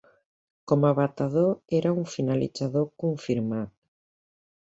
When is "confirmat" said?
3.05-3.73